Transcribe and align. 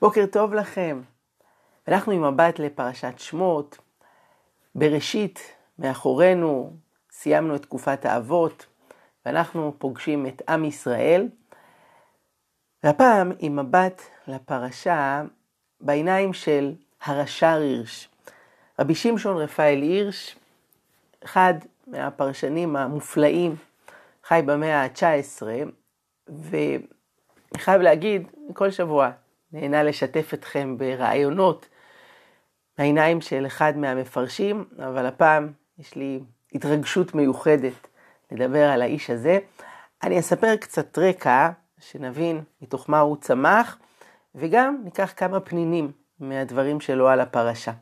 בוקר 0.00 0.26
טוב 0.26 0.54
לכם. 0.54 1.02
אנחנו 1.88 2.12
עם 2.12 2.34
מבט 2.34 2.58
לפרשת 2.58 3.18
שמות. 3.18 3.78
בראשית, 4.74 5.52
מאחורינו, 5.78 6.72
סיימנו 7.10 7.56
את 7.56 7.62
תקופת 7.62 8.04
האבות, 8.04 8.66
ואנחנו 9.26 9.74
פוגשים 9.78 10.26
את 10.26 10.42
עם 10.48 10.64
ישראל. 10.64 11.28
והפעם 12.84 13.32
עם 13.38 13.56
מבט 13.56 14.02
לפרשה 14.26 15.22
בעיניים 15.80 16.32
של 16.32 16.74
הרש"ר 17.02 17.58
הירש. 17.60 18.08
רבי 18.78 18.94
שמשון 18.94 19.36
רפאל 19.36 19.82
הירש, 19.82 20.36
אחד 21.24 21.54
מהפרשנים 21.86 22.76
המופלאים, 22.76 23.56
חי 24.24 24.42
במאה 24.46 24.82
ה-19, 24.82 25.42
ואני 26.28 26.78
חייב 27.56 27.82
להגיד, 27.82 28.28
כל 28.54 28.70
שבוע 28.70 29.10
נהנה 29.52 29.82
לשתף 29.82 30.34
אתכם 30.34 30.78
ברעיונות 30.78 31.68
מהעיניים 32.78 33.20
של 33.20 33.46
אחד 33.46 33.76
מהמפרשים, 33.76 34.64
אבל 34.78 35.06
הפעם 35.06 35.52
יש 35.78 35.94
לי 35.94 36.20
התרגשות 36.54 37.14
מיוחדת 37.14 37.88
לדבר 38.30 38.70
על 38.70 38.82
האיש 38.82 39.10
הזה. 39.10 39.38
אני 40.02 40.18
אספר 40.18 40.56
קצת 40.56 40.98
רקע, 40.98 41.50
שנבין 41.80 42.42
מתוך 42.62 42.90
מה 42.90 42.98
הוא 42.98 43.16
צמח, 43.16 43.78
וגם 44.34 44.80
ניקח 44.84 45.12
כמה 45.16 45.40
פנינים 45.40 45.92
מהדברים 46.20 46.80
שלו 46.80 47.08
על 47.08 47.20
הפרשה. 47.20 47.72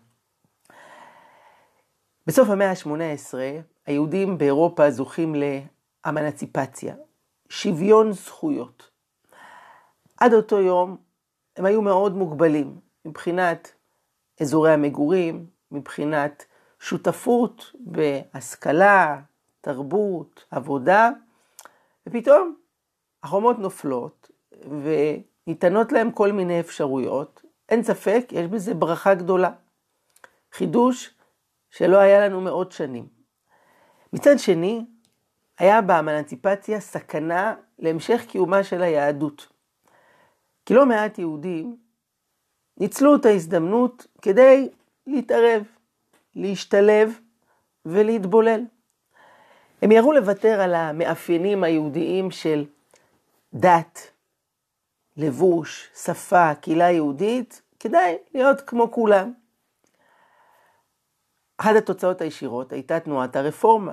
בסוף 2.27 2.49
המאה 2.49 2.71
ה-18, 2.71 3.35
היהודים 3.87 4.39
באירופה 4.39 4.91
זוכים 4.91 5.35
לאמנציפציה, 5.35 6.95
שוויון 7.49 8.13
זכויות. 8.13 8.91
עד 10.21 10.33
אותו 10.33 10.61
יום 10.61 10.97
הם 11.57 11.65
היו 11.65 11.83
מאוד 11.83 12.17
מוגבלים 12.17 12.81
מבחינת 13.05 13.73
אזורי 14.41 14.73
המגורים, 14.73 15.47
מבחינת 15.71 16.45
שותפות 16.81 17.73
בהשכלה, 17.81 19.21
תרבות, 19.61 20.45
עבודה, 20.51 21.11
ופתאום 22.07 22.57
החומות 23.23 23.59
נופלות 23.59 24.31
וניתנות 24.63 25.93
להם 25.93 26.11
כל 26.11 26.33
מיני 26.33 26.61
אפשרויות. 26.61 27.43
אין 27.69 27.83
ספק, 27.83 28.25
יש 28.31 28.47
בזה 28.47 28.75
ברכה 28.75 29.15
גדולה. 29.15 29.51
חידוש 30.53 31.15
שלא 31.71 31.97
היה 31.97 32.29
לנו 32.29 32.41
מאות 32.41 32.73
שנים. 32.73 33.07
מצד 34.13 34.39
שני, 34.39 34.85
היה 35.59 35.83
באמנציפציה 35.83 36.81
סכנה 36.81 37.55
להמשך 37.79 38.25
קיומה 38.29 38.65
של 38.65 38.83
היהדות. 38.83 39.56
כי 40.67 40.75
לא 40.75 40.87
מעט 40.87 41.19
יהודים 41.19 41.77
ניצלו 42.77 43.17
את 43.17 43.27
ההזדמנות 43.27 44.07
כדי 44.23 44.69
להתערב, 45.07 45.63
להשתלב 46.35 47.19
ולהתבולל. 47.87 48.61
הם 49.83 49.93
יראו 49.93 50.13
לוותר 50.13 50.61
על 50.61 50.75
המאפיינים 50.75 51.65
היהודיים 51.65 52.31
של 52.31 52.65
דת, 53.55 54.11
לבוש, 55.17 55.91
שפה, 55.95 56.55
קהילה 56.55 56.91
יהודית, 56.91 57.63
כדי 57.81 58.17
להיות 58.35 58.61
כמו 58.61 58.91
כולם. 58.93 59.33
אחת 61.59 61.77
התוצאות 61.77 62.21
הישירות 62.21 62.73
הייתה 62.73 63.01
תנועת 63.01 63.37
הרפורמה. 63.37 63.93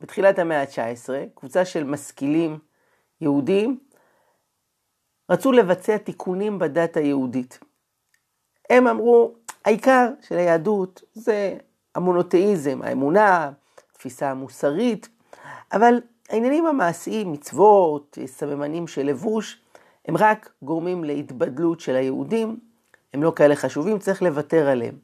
בתחילת 0.00 0.38
המאה 0.38 0.60
ה-19, 0.60 1.08
קבוצה 1.34 1.64
של 1.64 1.84
משכילים 1.84 2.58
יהודים 3.20 3.78
רצו 5.32 5.52
לבצע 5.52 5.96
תיקונים 5.96 6.58
בדת 6.58 6.96
היהודית. 6.96 7.58
הם 8.70 8.86
אמרו, 8.86 9.34
העיקר 9.64 10.08
של 10.20 10.36
היהדות 10.38 11.02
זה 11.12 11.56
המונותאיזם, 11.94 12.82
האמונה, 12.82 13.50
התפיסה 13.90 14.30
המוסרית, 14.30 15.08
אבל 15.72 16.00
העניינים 16.28 16.66
המעשיים, 16.66 17.32
מצוות, 17.32 18.18
סממנים 18.26 18.86
של 18.86 19.06
לבוש, 19.06 19.60
הם 20.08 20.16
רק 20.16 20.52
גורמים 20.62 21.04
להתבדלות 21.04 21.80
של 21.80 21.96
היהודים, 21.96 22.56
הם 23.14 23.22
לא 23.22 23.32
כאלה 23.36 23.56
חשובים, 23.56 23.98
צריך 23.98 24.22
לוותר 24.22 24.68
עליהם. 24.68 24.94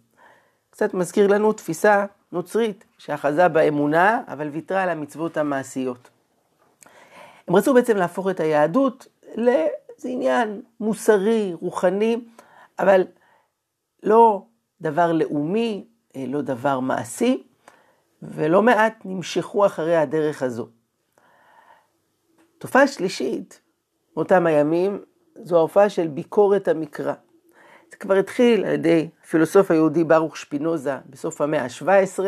קצת 0.71 0.94
מזכיר 0.94 1.27
לנו 1.27 1.53
תפיסה 1.53 2.06
נוצרית, 2.33 2.84
שאחזה 2.99 3.49
באמונה, 3.49 4.21
אבל 4.28 4.49
ויתרה 4.49 4.83
על 4.83 4.88
המצוות 4.88 5.37
המעשיות. 5.37 6.11
הם 7.49 7.56
רצו 7.56 7.75
בעצם 7.75 7.97
להפוך 7.97 8.28
את 8.31 8.41
היהדות 8.41 9.06
לאיזה 9.98 10.09
עניין 10.09 10.62
מוסרי, 10.81 11.54
רוחני, 11.60 12.20
אבל 12.78 13.03
לא 14.03 14.42
דבר 14.81 15.12
לאומי, 15.12 15.86
לא 16.16 16.41
דבר 16.42 16.81
מעשי, 16.81 17.42
ולא 18.22 18.62
מעט 18.62 18.94
נמשכו 19.04 19.66
אחרי 19.66 19.97
הדרך 19.97 20.42
הזו. 20.42 20.69
תופעה 22.58 22.87
שלישית 22.87 23.60
מאותם 24.16 24.47
הימים 24.47 25.04
זו 25.42 25.56
ההופעה 25.56 25.88
של 25.88 26.06
ביקורת 26.06 26.69
המקרא. 26.69 27.14
זה 27.91 27.97
כבר 27.97 28.14
התחיל 28.14 28.64
על 28.64 28.72
ידי 28.72 29.08
הפילוסוף 29.22 29.70
היהודי 29.70 30.04
ברוך 30.04 30.37
שפינוזה 30.37 30.97
בסוף 31.06 31.41
המאה 31.41 31.62
ה-17, 31.62 32.19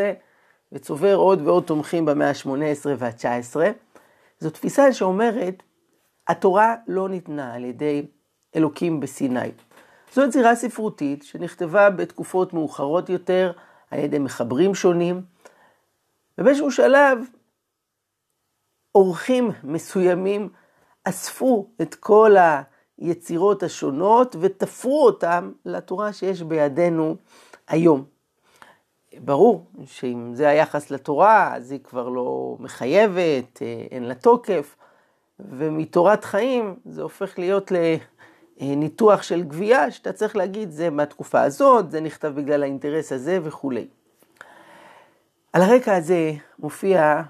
וצובר 0.73 1.15
עוד 1.15 1.41
ועוד 1.47 1.65
תומכים 1.65 2.05
במאה 2.05 2.29
ה-18 2.29 2.89
וה-19. 2.99 3.57
זו 4.39 4.51
תפיסה 4.51 4.93
שאומרת, 4.93 5.63
התורה 6.31 6.75
לא 6.87 7.09
ניתנה 7.09 7.55
על 7.55 7.65
ידי 7.65 8.07
אלוקים 8.57 9.01
בסיני. 9.01 9.51
זו 10.13 10.23
יצירה 10.23 10.55
ספרותית 10.55 11.23
שנכתבה 11.23 11.91
בתקופות 11.91 12.53
מאוחרות 12.53 13.09
יותר 13.09 13.53
על 13.91 13.99
ידי 13.99 14.19
מחברים 14.19 14.75
שונים, 14.75 15.23
ובאיזשהו 16.39 16.71
שלב 16.71 17.19
אורחים 18.95 19.51
מסוימים 19.65 20.49
אספו 21.05 21.67
את 21.83 21.95
כל 21.95 22.35
היצירות 22.99 23.63
השונות 23.63 24.37
ותפרו 24.41 25.07
אותם 25.07 25.53
לתורה 25.65 26.13
שיש 26.13 26.43
בידינו 26.43 27.17
היום. 27.69 28.05
ברור 29.19 29.67
שאם 29.85 30.35
זה 30.35 30.49
היחס 30.49 30.91
לתורה, 30.91 31.55
אז 31.57 31.71
היא 31.71 31.81
כבר 31.85 32.09
לא 32.09 32.57
מחייבת, 32.61 33.63
אין 33.91 34.05
לה 34.05 34.15
תוקף, 34.15 34.77
ומתורת 35.49 36.25
חיים 36.25 36.77
זה 36.85 37.03
הופך 37.03 37.39
להיות 37.39 37.73
לניתוח 38.61 39.23
של 39.23 39.43
גבייה, 39.43 39.91
שאתה 39.91 40.13
צריך 40.13 40.37
להגיד, 40.37 40.71
זה 40.71 40.91
מהתקופה 40.91 41.43
הזאת, 41.43 41.91
זה 41.91 42.01
נכתב 42.01 42.33
בגלל 42.35 42.63
האינטרס 42.63 43.13
הזה 43.13 43.39
וכולי. 43.43 43.89
על 45.53 45.63
הרקע 45.63 45.97
הזה 45.97 46.33
מופיע 46.59 47.23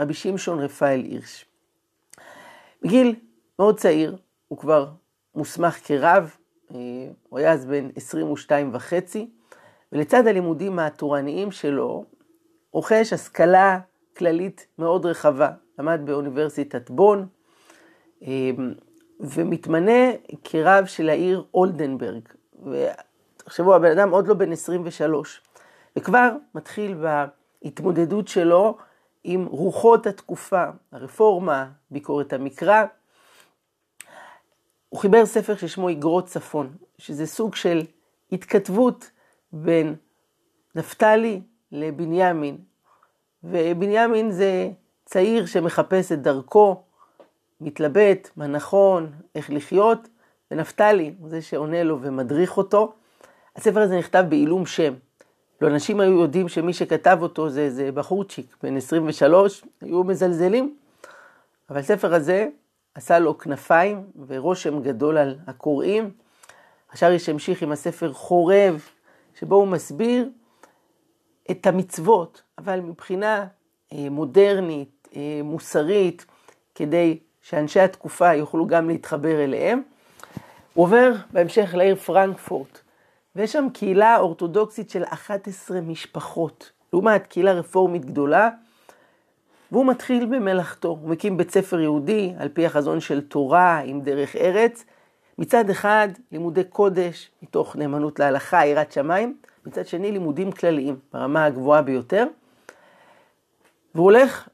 רבי 0.00 0.14
שמשון 0.14 0.60
רפאל 0.60 1.00
הירש. 1.00 1.44
בגיל 2.82 3.14
מאוד 3.58 3.78
צעיר, 3.78 4.16
הוא 4.48 4.58
כבר 4.58 4.90
מוסמך 5.34 5.78
כרב, 5.84 6.36
אה, 6.70 6.76
הוא 7.28 7.38
היה 7.38 7.52
אז 7.52 7.66
בן 7.66 7.88
22 7.96 8.74
וחצי, 8.74 9.30
ולצד 9.92 10.26
הלימודים 10.26 10.78
התורניים 10.78 11.52
שלו, 11.52 12.04
רוכש 12.72 13.12
השכלה 13.12 13.78
כללית 14.16 14.66
מאוד 14.78 15.06
רחבה. 15.06 15.50
למד 15.78 16.00
באוניברסיטת 16.04 16.90
בון, 16.90 17.26
ומתמנה 19.20 20.10
כרב 20.44 20.86
של 20.86 21.08
העיר 21.08 21.44
אולדנברג. 21.54 22.22
ותחשבו, 22.66 23.74
הבן 23.74 23.90
אדם 23.98 24.10
עוד 24.10 24.28
לא 24.28 24.34
בן 24.34 24.52
23, 24.52 25.40
וכבר 25.96 26.30
מתחיל 26.54 26.94
בהתמודדות 26.94 28.28
שלו 28.28 28.76
עם 29.24 29.46
רוחות 29.46 30.06
התקופה, 30.06 30.64
הרפורמה, 30.92 31.70
ביקורת 31.90 32.32
המקרא. 32.32 32.84
הוא 34.88 35.00
חיבר 35.00 35.26
ספר 35.26 35.56
ששמו 35.56 35.88
איגרות 35.88 36.26
צפון, 36.26 36.72
שזה 36.98 37.26
סוג 37.26 37.54
של 37.54 37.82
התכתבות 38.32 39.10
בין 39.52 39.94
נפתלי 40.74 41.40
לבנימין. 41.72 42.58
ובנימין 43.44 44.30
זה 44.30 44.70
צעיר 45.04 45.46
שמחפש 45.46 46.12
את 46.12 46.22
דרכו, 46.22 46.82
מתלבט 47.60 48.30
מה 48.36 48.46
נכון, 48.46 49.12
איך 49.34 49.50
לחיות, 49.50 50.08
ונפתלי 50.50 51.14
הוא 51.18 51.28
זה 51.28 51.42
שעונה 51.42 51.82
לו 51.82 51.98
ומדריך 52.00 52.56
אותו. 52.56 52.92
הספר 53.56 53.80
הזה 53.80 53.98
נכתב 53.98 54.24
בעילום 54.28 54.66
שם. 54.66 54.94
לו 55.60 55.68
אנשים 55.68 56.00
היו 56.00 56.20
יודעים 56.20 56.48
שמי 56.48 56.72
שכתב 56.72 57.18
אותו 57.22 57.48
זה 57.48 57.60
איזה 57.60 57.92
בחורצ'יק, 57.92 58.56
בן 58.62 58.76
23, 58.76 59.64
היו 59.80 60.04
מזלזלים. 60.04 60.76
אבל 61.70 61.78
הספר 61.78 62.14
הזה 62.14 62.48
עשה 62.94 63.18
לו 63.18 63.38
כנפיים 63.38 64.04
ורושם 64.26 64.82
גדול 64.82 65.18
על 65.18 65.38
הקוראים. 65.46 66.10
השארי 66.92 67.18
שהמשיך 67.18 67.62
עם 67.62 67.72
הספר 67.72 68.12
חורב, 68.12 68.82
שבו 69.34 69.56
הוא 69.56 69.68
מסביר 69.68 70.28
את 71.50 71.66
המצוות, 71.66 72.42
אבל 72.58 72.80
מבחינה 72.80 73.46
אה, 73.92 74.06
מודרנית, 74.10 75.08
אה, 75.16 75.40
מוסרית, 75.44 76.26
כדי 76.74 77.18
שאנשי 77.42 77.80
התקופה 77.80 78.34
יוכלו 78.34 78.66
גם 78.66 78.88
להתחבר 78.88 79.44
אליהם. 79.44 79.82
הוא 80.74 80.84
עובר 80.84 81.12
בהמשך 81.32 81.70
לעיר 81.74 81.96
פרנקפורט, 81.96 82.80
ויש 83.36 83.52
שם 83.52 83.66
קהילה 83.72 84.18
אורתודוקסית 84.18 84.90
של 84.90 85.04
11 85.04 85.80
משפחות, 85.80 86.70
לעומת 86.92 87.26
קהילה 87.26 87.52
רפורמית 87.52 88.04
גדולה, 88.04 88.48
והוא 89.72 89.86
מתחיל 89.86 90.26
במלאכתו. 90.26 90.88
הוא 90.88 91.10
מקים 91.10 91.36
בית 91.36 91.50
ספר 91.50 91.80
יהודי 91.80 92.32
על 92.38 92.48
פי 92.48 92.66
החזון 92.66 93.00
של 93.00 93.20
תורה 93.20 93.78
עם 93.78 94.00
דרך 94.00 94.36
ארץ. 94.36 94.84
מצד 95.38 95.70
אחד, 95.70 96.08
לימודי 96.32 96.64
קודש, 96.64 97.30
מתוך 97.42 97.76
נאמנות 97.76 98.18
להלכה, 98.18 98.66
יראת 98.66 98.92
שמיים, 98.92 99.36
מצד 99.66 99.86
שני, 99.86 100.12
לימודים 100.12 100.52
כלליים, 100.52 100.98
ברמה 101.12 101.44
הגבוהה 101.44 101.82
ביותר. 101.82 102.26
והוא 103.94 104.04
הולך 104.04 104.48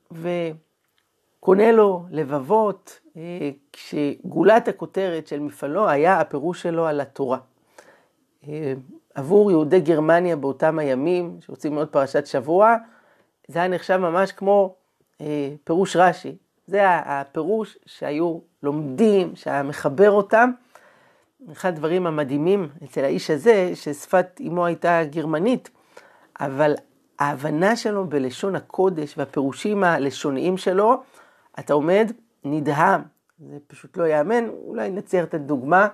וקונה 1.47 1.73
לו 1.73 2.05
לבבות, 2.11 3.01
אה, 3.17 3.51
כשגולת 3.73 4.69
הכותרת 4.69 5.27
של 5.27 5.41
מפעלו 5.41 5.89
היה 5.89 6.21
הפירוש 6.21 6.63
שלו 6.63 6.87
על 6.87 7.01
התורה. 7.01 7.39
אה, 8.49 8.73
עבור 9.15 9.51
יהודי 9.51 9.81
גרמניה 9.81 10.37
באותם 10.37 10.79
הימים, 10.79 11.39
שרוצים 11.41 11.73
ללמוד 11.73 11.89
פרשת 11.89 12.27
שבוע, 12.27 12.77
זה 13.49 13.59
היה 13.59 13.69
נחשב 13.69 13.97
ממש 13.97 14.33
כמו 14.33 14.75
אה, 15.21 15.51
פירוש 15.65 15.97
רש"י. 15.97 16.37
זה 16.67 16.81
הפירוש 16.87 17.79
שהיו 17.87 18.39
לומדים, 18.63 19.37
שהיה 19.37 19.63
מחבר 19.63 20.11
אותם. 20.11 20.51
אחד 21.53 21.69
הדברים 21.69 22.07
המדהימים 22.07 22.69
אצל 22.85 23.05
האיש 23.05 23.31
הזה, 23.31 23.71
ששפת 23.75 24.41
אמו 24.47 24.67
הייתה 24.67 25.01
גרמנית, 25.11 25.71
אבל 26.41 26.75
ההבנה 27.19 27.77
שלו 27.77 28.07
בלשון 28.07 28.57
הקודש 28.57 29.19
והפירושים 29.19 29.85
הלשוניים 29.85 30.57
שלו, 30.57 31.03
אתה 31.59 31.73
עומד 31.73 32.13
נדהם. 32.45 33.03
זה 33.39 33.57
פשוט 33.67 33.97
לא 33.97 34.05
ייאמן, 34.05 34.49
אולי 34.49 34.91
נצייר 34.91 35.25
את 35.25 35.35
הדוגמה 35.35 35.89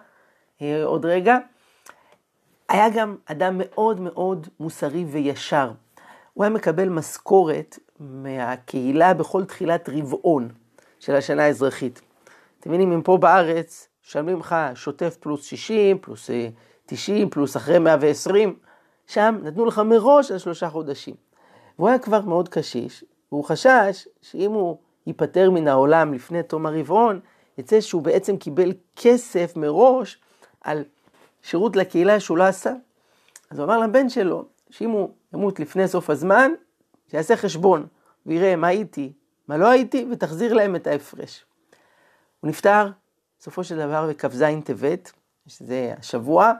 אה, 0.63 0.85
עוד 0.85 1.07
רגע. 1.07 1.39
היה 2.69 2.91
גם 2.91 3.17
אדם 3.27 3.55
מאוד 3.59 4.01
מאוד 4.01 4.47
מוסרי 4.61 5.05
וישר. 5.05 5.71
הוא 6.35 6.45
היה 6.45 6.51
מקבל 6.51 6.89
משכורת 6.89 7.79
מהקהילה 8.01 9.15
בכל 9.15 9.45
תחילת 9.45 9.89
רבעון 9.89 10.49
של 10.99 11.15
השנה 11.15 11.45
האזרחית. 11.45 12.01
אתם 12.61 12.71
מבינים, 12.71 12.93
אם 12.93 13.03
פה 13.03 13.17
בארץ 13.17 13.89
משלמים 14.07 14.39
לך 14.39 14.57
שוטף 14.75 15.17
פלוס 15.21 15.45
60, 15.45 15.99
פלוס 15.99 16.31
90, 16.87 17.27
אה, 17.27 17.31
פלוס 17.31 17.57
אחרי 17.57 17.79
120, 17.79 18.57
שם 19.07 19.39
נתנו 19.43 19.67
לך 19.67 19.79
מראש 19.79 20.31
על 20.31 20.39
שלושה 20.39 20.71
חודשים. 20.71 21.15
והוא 21.79 21.89
היה 21.89 21.99
כבר 21.99 22.21
מאוד 22.21 22.49
קשיש, 22.49 23.05
והוא 23.33 23.45
חשש 23.45 24.09
שאם 24.23 24.53
הוא 24.53 24.79
ייפטר 25.07 25.51
מן 25.51 25.69
העולם 25.69 26.15
לפני 26.15 26.43
תום 26.43 26.67
הרבעון, 26.67 27.21
יצא 27.59 27.81
שהוא 27.81 28.03
בעצם 28.03 28.37
קיבל 28.37 28.73
כסף 28.97 29.57
מראש 29.57 30.21
על 30.61 30.85
שירות 31.43 31.77
לקהילה 31.77 32.21
שהוא 32.21 32.39
לא 32.39 32.45
עשה. 32.45 32.73
אז 33.51 33.59
הוא 33.59 33.65
אמר 33.65 33.79
לבן 33.79 34.09
שלו, 34.09 34.45
שאם 34.71 34.91
הוא 34.91 35.11
ימות 35.35 35.61
לפני 35.61 35.89
סוף 35.89 36.11
הזמן, 36.11 36.51
שיעשה 37.11 37.37
חשבון 37.37 37.87
ויראה 38.27 38.57
מה 38.57 38.67
הייתי, 38.67 39.13
מה 39.49 39.57
לא 39.57 39.69
הייתי, 39.69 40.07
ותחזיר 40.11 40.55
להם 40.55 40.77
את 40.77 40.87
ההפרש. 40.87 41.45
הוא 42.41 42.49
נפטר 42.49 42.91
בסופו 43.39 43.65
של 43.65 43.77
דבר 43.77 44.09
בכ"ז 44.09 44.45
טבת, 44.65 45.13
שזה 45.47 45.95
השבוע, 45.99 46.53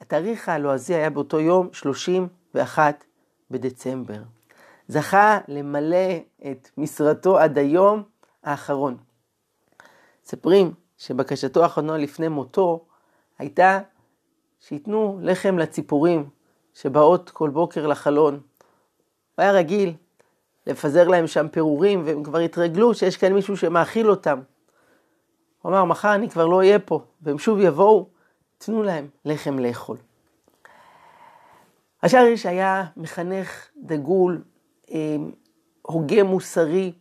התאריך 0.00 0.48
הלועזי 0.48 0.94
היה 0.94 1.10
באותו 1.10 1.40
יום 1.40 1.68
31 1.72 3.04
בדצמבר. 3.50 4.35
זכה 4.88 5.38
למלא 5.48 6.16
את 6.50 6.70
משרתו 6.78 7.38
עד 7.38 7.58
היום 7.58 8.02
האחרון. 8.44 8.96
מספרים 10.24 10.74
שבקשתו 10.98 11.62
האחרונה 11.62 11.96
לפני 11.96 12.28
מותו 12.28 12.84
הייתה 13.38 13.80
שייתנו 14.60 15.18
לחם 15.22 15.58
לציפורים 15.58 16.28
שבאות 16.74 17.30
כל 17.30 17.50
בוקר 17.50 17.86
לחלון. 17.86 18.34
הוא 18.34 18.40
היה 19.42 19.52
רגיל 19.52 19.94
לפזר 20.66 21.08
להם 21.08 21.26
שם 21.26 21.48
פירורים, 21.48 22.02
והם 22.06 22.24
כבר 22.24 22.38
התרגלו 22.38 22.94
שיש 22.94 23.16
כאן 23.16 23.32
מישהו 23.32 23.56
שמאכיל 23.56 24.10
אותם. 24.10 24.40
הוא 25.62 25.70
אמר, 25.70 25.84
מחר 25.84 26.14
אני 26.14 26.30
כבר 26.30 26.46
לא 26.46 26.56
אהיה 26.56 26.78
פה, 26.78 27.00
והם 27.22 27.38
שוב 27.38 27.58
יבואו, 27.58 28.08
תנו 28.58 28.82
להם 28.82 29.08
לחם 29.24 29.58
לאכול. 29.58 29.96
השאריש 32.02 32.46
היה 32.46 32.84
מחנך 32.96 33.68
דגול, 33.76 34.42
הוגה 35.82 36.22
מוסרי, 36.22 36.92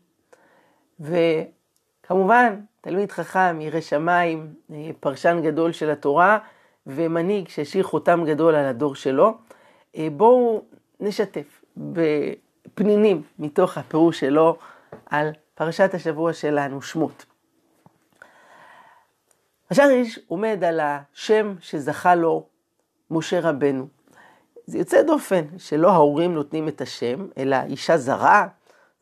וכמובן, 0.99 2.59
תלמיד 2.81 3.11
חכם, 3.11 3.61
ירא 3.61 3.81
שמיים, 3.81 4.53
אה, 4.73 4.89
פרשן 4.99 5.41
גדול 5.43 5.71
של 5.71 5.89
התורה, 5.89 6.37
ומנהיג 6.87 7.47
שהשאיר 7.47 7.83
חותם 7.83 8.23
גדול 8.27 8.55
על 8.55 8.65
הדור 8.65 8.95
שלו. 8.95 9.37
אה, 9.97 10.07
בואו 10.11 10.63
נשתף 10.99 11.61
בפנינים 11.77 13.23
מתוך 13.39 13.77
הפירוש 13.77 14.19
שלו 14.19 14.57
על 15.05 15.29
פרשת 15.55 15.93
השבוע 15.93 16.33
שלנו, 16.33 16.81
שמות. 16.81 17.25
השריש 19.71 20.19
עומד 20.27 20.63
על 20.63 20.79
השם 20.79 21.55
שזכה 21.59 22.15
לו 22.15 22.47
משה 23.11 23.39
רבנו. 23.49 23.88
זה 24.65 24.77
יוצא 24.77 25.01
דופן 25.01 25.45
שלא 25.57 25.91
ההורים 25.91 26.33
נותנים 26.33 26.67
את 26.67 26.81
השם, 26.81 27.27
אלא 27.38 27.57
אישה 27.65 27.97
זרה 27.97 28.47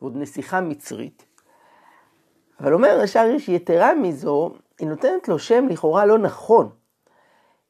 ועוד 0.00 0.16
נסיכה 0.16 0.60
מצרית. 0.60 1.24
אבל 2.60 2.74
אומר 2.74 3.00
השריש, 3.02 3.48
יתרה 3.48 3.94
מזו, 3.94 4.52
היא 4.78 4.88
נותנת 4.88 5.28
לו 5.28 5.38
שם 5.38 5.66
לכאורה 5.70 6.06
לא 6.06 6.18
נכון. 6.18 6.70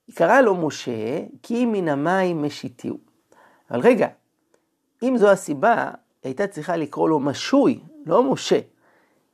היא 0.07 0.17
קראה 0.17 0.43
לו 0.43 0.55
משה, 0.55 1.21
כי 1.43 1.67
מן 1.67 1.89
המים 1.89 2.43
משיתיהו. 2.43 2.99
אבל 3.71 3.81
רגע, 3.81 4.09
אם 5.03 5.17
זו 5.17 5.31
הסיבה, 5.31 5.75
היא 5.83 5.91
הייתה 6.23 6.47
צריכה 6.47 6.77
לקרוא 6.77 7.09
לו 7.09 7.21
משוי, 7.21 7.81
לא 8.07 8.33
משה. 8.33 8.61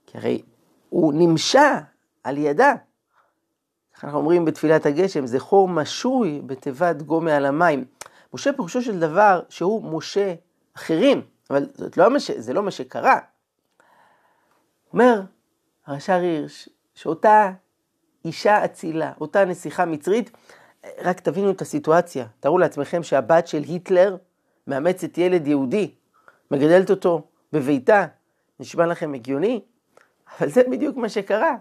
כי 0.07 0.19
הרי 0.19 0.43
הוא 0.89 1.13
נמשה 1.17 1.81
על 2.25 2.39
ידה. 2.39 2.75
אנחנו 4.05 4.19
אומרים 4.19 4.45
בתפילת 4.45 4.87
הגשם, 4.87 5.27
זכור 5.27 5.69
משוי 5.69 6.43
בתיבת 6.47 7.03
גומה 7.03 7.37
על 7.37 7.47
המים. 7.47 7.85
משה 8.35 8.53
פירושו 8.53 8.83
של 8.83 9.01
דבר 9.01 9.41
שהוא 9.49 9.97
משה 9.97 10.35
אחרים, 10.77 11.23
אבל 11.51 11.67
זאת 11.75 11.97
לא 11.97 12.11
משה, 12.11 12.41
זה 12.41 12.53
לא 12.53 12.63
מה 12.63 12.71
שקרה. 12.71 13.19
אומר 14.93 15.21
הרש"ר 15.87 16.13
הירש, 16.13 16.69
שאותה 16.95 17.51
אישה 18.25 18.65
אצילה, 18.65 19.13
אותה 19.21 19.45
נסיכה 19.45 19.85
מצרית, 19.85 20.31
רק 21.03 21.21
תבינו 21.21 21.51
את 21.51 21.61
הסיטואציה. 21.61 22.27
תארו 22.41 22.59
לעצמכם 22.59 23.03
שהבת 23.03 23.47
של 23.47 23.63
היטלר 23.63 24.17
מאמצת 24.67 25.19
ילד 25.19 25.47
יהודי, 25.47 25.95
מגדלת 26.51 26.91
אותו 26.91 27.23
בביתה. 27.53 28.07
נשמע 28.61 28.87
לכם 28.87 29.15
הגיוני? 29.15 29.61
אבל 30.39 30.49
זה 30.49 30.63
בדיוק 30.71 30.97
מה 30.97 31.09
שקרה. 31.09 31.57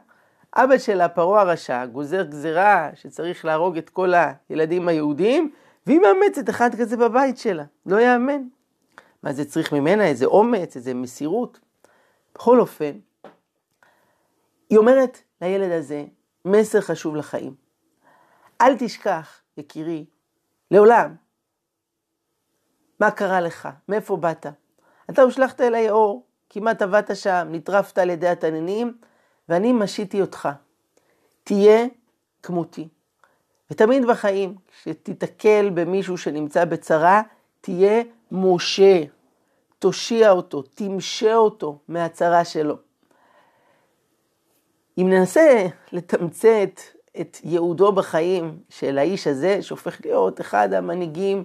אבא 0.55 0.77
שלה, 0.77 1.09
פרעה 1.09 1.41
הרשע, 1.41 1.85
גוזר 1.85 2.23
גזירה 2.23 2.89
שצריך 2.95 3.45
להרוג 3.45 3.77
את 3.77 3.89
כל 3.89 4.13
הילדים 4.49 4.87
היהודים, 4.87 5.51
והיא 5.87 5.99
מאמצת 5.99 6.49
אחד 6.49 6.75
כזה 6.75 6.97
בבית 6.97 7.37
שלה. 7.37 7.63
לא 7.85 7.99
יאמן. 8.01 8.41
מה 9.23 9.33
זה 9.33 9.45
צריך 9.45 9.73
ממנה? 9.73 10.07
איזה 10.07 10.25
אומץ, 10.25 10.75
איזה 10.75 10.93
מסירות. 10.93 11.59
בכל 12.35 12.59
אופן, 12.59 12.99
היא 14.69 14.77
אומרת 14.77 15.21
לילד 15.41 15.71
הזה 15.71 16.05
מסר 16.45 16.81
חשוב 16.81 17.15
לחיים. 17.15 17.55
אל 18.61 18.77
תשכח, 18.79 19.41
יקירי, 19.57 20.05
לעולם, 20.71 21.15
מה 22.99 23.11
קרה 23.11 23.41
לך, 23.41 23.69
מאיפה 23.89 24.17
באת. 24.17 24.45
אתה 25.09 25.21
הושלכת 25.21 25.61
אליי 25.61 25.89
אור, 25.89 26.25
כמעט 26.49 26.81
עבדת 26.81 27.15
שם, 27.15 27.47
נטרפת 27.51 27.97
על 27.97 28.09
ידי 28.09 28.27
התננים, 28.27 28.97
ואני 29.49 29.73
משיתי 29.73 30.21
אותך. 30.21 30.49
תהיה 31.43 31.85
כמותי. 32.43 32.87
ותמיד 33.71 34.05
בחיים, 34.05 34.55
כשתיתקל 34.81 35.69
במישהו 35.73 36.17
שנמצא 36.17 36.65
בצרה, 36.65 37.21
תהיה 37.61 38.03
משה. 38.31 39.03
תושיע 39.79 40.31
אותו, 40.31 40.61
תמשה 40.61 41.35
אותו 41.35 41.79
מהצרה 41.87 42.45
שלו. 42.45 42.75
אם 44.97 45.09
ננסה 45.09 45.67
לתמצת 45.91 46.81
את 47.21 47.37
ייעודו 47.43 47.91
בחיים 47.91 48.59
של 48.69 48.97
האיש 48.97 49.27
הזה, 49.27 49.61
שהופך 49.61 50.05
להיות 50.05 50.41
אחד 50.41 50.73
המנהיגים 50.73 51.43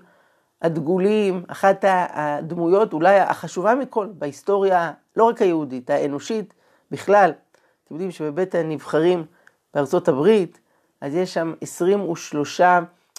הדגולים, 0.63 1.45
אחת 1.49 1.85
הדמויות 1.89 2.93
אולי 2.93 3.21
החשובה 3.21 3.75
מכל 3.75 4.07
בהיסטוריה, 4.13 4.93
לא 5.17 5.25
רק 5.25 5.43
היהודית, 5.43 5.91
האנושית 5.91 6.55
בכלל. 6.91 7.33
אתם 7.85 7.95
יודעים 7.95 8.11
שבבית 8.11 8.55
הנבחרים 8.55 9.25
בארצות 9.75 10.09
הברית, 10.09 10.61
אז 11.01 11.15
יש 11.15 11.35
שם 11.35 11.55
23 11.61 12.61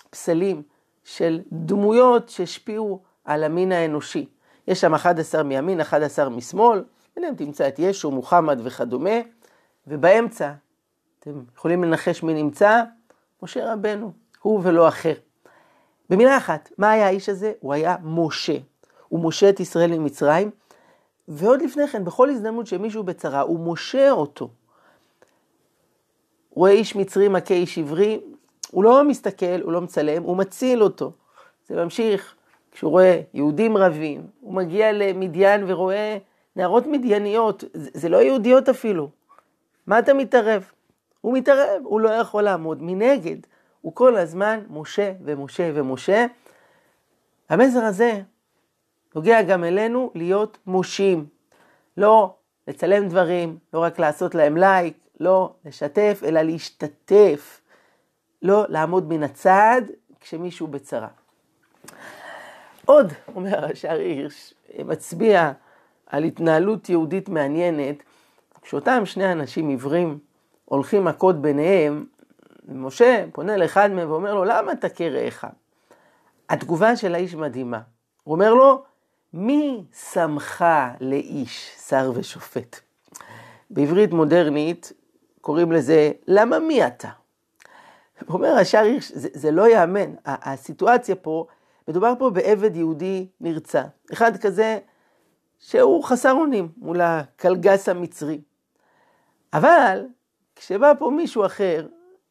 פסלים 0.10 0.62
של 1.03 1.41
דמויות 1.51 2.29
שהשפיעו 2.29 3.00
על 3.25 3.44
המין 3.44 3.72
האנושי. 3.72 4.25
יש 4.67 4.82
שם 4.82 4.94
11 4.94 5.44
מימין, 5.44 5.82
11 5.82 6.29
משמאל, 6.29 6.84
ביניהם 7.15 7.36
תמצא 7.36 7.67
את 7.67 7.79
ישו, 7.79 8.12
מוחמד 8.12 8.60
וכדומה, 8.63 9.20
ובאמצע, 9.88 10.51
אתם 11.20 11.44
יכולים 11.55 11.84
לנחש 11.84 12.24
מי 12.24 12.34
נמצא? 12.34 12.84
משה 13.44 13.74
רבנו, 13.74 14.12
הוא 14.41 14.62
ולא 14.63 14.88
אחר. 14.88 15.13
במילה 16.10 16.38
אחת, 16.38 16.70
מה 16.77 16.91
היה 16.91 17.05
האיש 17.05 17.29
הזה? 17.29 17.53
הוא 17.60 17.74
היה 17.74 17.96
משה. 18.03 18.58
הוא 19.08 19.24
משה 19.27 19.50
את 19.50 19.60
ישראל 19.60 19.91
ממצרים, 19.98 20.51
ועוד 21.27 21.62
לפני 21.62 21.88
כן, 21.88 22.05
בכל 22.05 22.29
הזדמנות 22.29 22.67
שמישהו 22.67 23.03
בצרה, 23.03 23.41
הוא 23.41 23.74
משה 23.74 24.12
אותו. 24.12 24.50
רואה 26.56 26.72
איש 26.72 26.96
מצרי 26.96 27.28
מכה 27.28 27.54
איש 27.54 27.78
עברי, 27.78 28.20
הוא 28.72 28.84
לא 28.84 29.04
מסתכל, 29.04 29.62
הוא 29.62 29.72
לא 29.72 29.82
מצלם, 29.82 30.24
הוא 30.24 30.38
מציל 30.38 30.84
אותו. 30.84 31.12
זה 31.68 31.76
ממשיך, 31.76 32.36
כשהוא 32.72 32.92
רואה 32.92 33.22
יהודים 33.34 33.78
רבים, 33.78 34.22
הוא 34.42 34.54
מגיע 34.54 34.92
למדיין 34.92 35.64
ורואה 35.68 36.18
נערות 36.56 36.88
מדייניות, 36.88 37.64
זה, 37.74 37.90
זה 37.94 38.10
לא 38.10 38.18
יהודיות 38.18 38.70
אפילו. 38.70 39.10
מה 39.88 40.00
אתה 40.00 40.14
מתערב? 40.14 40.72
הוא 41.22 41.34
מתערב, 41.34 41.82
הוא 41.84 42.02
לא 42.02 42.10
יכול 42.10 42.44
לעמוד 42.44 42.78
מנגד. 42.82 43.38
הוא 43.82 43.96
כל 43.96 44.18
הזמן 44.18 44.60
משה 44.70 45.14
ומשה 45.24 45.72
ומשה. 45.74 46.26
המסר 47.50 47.84
הזה 47.84 48.22
נוגע 49.16 49.42
גם 49.42 49.64
אלינו 49.64 50.12
להיות 50.16 50.58
מושים. 50.68 51.26
לא 51.98 52.36
לצלם 52.68 53.08
דברים, 53.08 53.58
לא 53.74 53.80
רק 53.80 54.00
לעשות 54.00 54.36
להם 54.36 54.58
לייק, 54.58 55.05
לא 55.19 55.53
לשתף, 55.65 56.22
אלא 56.25 56.41
להשתתף. 56.41 57.62
לא 58.41 58.65
לעמוד 58.69 59.10
מן 59.10 59.24
הצד 59.24 59.81
כשמישהו 60.19 60.67
בצרה. 60.67 61.07
עוד, 62.86 63.13
אומר 63.36 63.65
השאר 63.65 64.00
הירש, 64.00 64.53
מצביע 64.86 65.51
על 66.05 66.24
התנהלות 66.24 66.89
יהודית 66.89 67.29
מעניינת, 67.29 67.95
כשאותם 68.62 69.05
שני 69.05 69.31
אנשים 69.31 69.69
עיוורים 69.69 70.19
הולכים 70.65 71.05
מכות 71.05 71.41
ביניהם, 71.41 72.05
משה 72.67 73.25
פונה 73.34 73.57
לאחד 73.57 73.91
מהם 73.91 74.12
ואומר 74.12 74.34
לו, 74.34 74.43
למה 74.43 74.75
תכה 74.75 75.07
רעך? 75.07 75.45
התגובה 76.50 76.95
של 76.95 77.15
האיש 77.15 77.36
מדהימה. 77.36 77.81
הוא 78.24 78.36
אומר 78.36 78.53
לו, 78.53 78.84
מי 79.34 79.84
שמך 80.12 80.65
לאיש, 81.01 81.75
שר 81.88 82.12
ושופט? 82.15 82.79
בעברית 83.69 84.12
מודרנית 84.12 84.93
קוראים 85.46 85.72
לזה, 85.72 86.12
למה 86.28 86.60
מי 86.60 86.88
אתה? 86.88 87.10
אומר 88.30 88.54
השאר 88.54 88.84
זה, 89.00 89.30
זה 89.34 89.52
לא 89.52 89.68
ייאמן, 89.68 90.16
הסיטואציה 90.25 91.16
פה, 91.16 91.46
מדובר 91.88 92.14
פה 92.20 92.30
בעבד 92.30 92.75
יהודי 92.75 93.28
נרצע. 93.42 93.84
אחד 94.14 94.38
כזה 94.38 94.80
שהוא 95.60 96.04
חסר 96.04 96.32
אונים 96.32 96.72
מול 96.78 97.02
הקלגס 97.02 97.90
המצרי. 97.90 98.42
אבל 99.54 100.06
כשבא 100.56 100.94
פה 101.00 101.10
מישהו 101.10 101.46
אחר, 101.46 101.88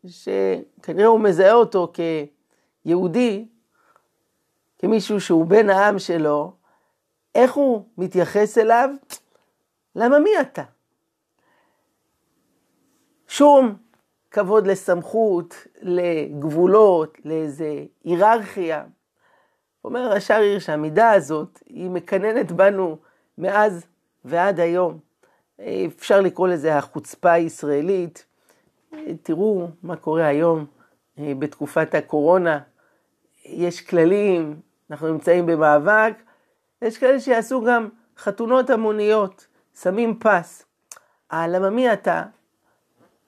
שכנראה 0.06 1.06
הוא 1.06 1.20
מזהה 1.20 1.52
אותו 1.52 1.92
כיהודי, 2.84 3.48
כמישהו 4.78 5.20
שהוא 5.20 5.46
בן 5.46 5.70
העם 5.70 5.98
שלו, 5.98 6.52
איך 7.34 7.54
הוא 7.54 7.84
מתייחס 7.98 8.58
אליו? 8.58 8.90
למה 9.96 10.18
מי 10.18 10.30
אתה? 10.40 10.62
שום 13.36 13.76
כבוד 14.30 14.66
לסמכות, 14.66 15.66
לגבולות, 15.82 17.18
לאיזה 17.24 17.84
היררכיה. 18.04 18.84
אומר 19.84 20.12
השאר 20.12 20.40
עיר 20.40 20.58
שהמידה 20.58 21.10
הזאת, 21.10 21.62
היא 21.66 21.90
מקננת 21.90 22.52
בנו 22.52 22.96
מאז 23.38 23.86
ועד 24.24 24.60
היום. 24.60 24.98
אפשר 25.86 26.20
לקרוא 26.20 26.48
לזה 26.48 26.76
החוצפה 26.76 27.32
הישראלית. 27.32 28.26
תראו 29.22 29.68
מה 29.82 29.96
קורה 29.96 30.26
היום 30.26 30.66
בתקופת 31.18 31.94
הקורונה. 31.94 32.60
יש 33.44 33.80
כללים, 33.80 34.60
אנחנו 34.90 35.08
נמצאים 35.08 35.46
במאבק, 35.46 36.14
יש 36.82 36.98
כאלה 36.98 37.20
שיעשו 37.20 37.64
גם 37.64 37.88
חתונות 38.18 38.70
המוניות, 38.70 39.46
שמים 39.80 40.18
פס. 40.18 40.66
למה 41.32 41.70
מי 41.70 41.92
אתה? 41.92 42.24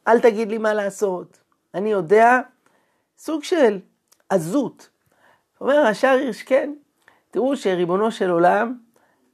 אל 0.09 0.21
תגיד 0.21 0.51
לי 0.51 0.59
מה 0.59 0.75
לעשות. 0.75 1.39
אני 1.75 1.93
יודע, 1.93 2.41
סוג 3.19 3.45
של 3.45 3.79
עזות. 4.29 4.89
אומר 5.61 5.77
השאר 5.77 6.11
הירש, 6.11 6.43
כן, 6.43 6.73
תראו 7.31 7.57
שריבונו 7.57 8.11
של 8.11 8.31
עולם 8.31 8.79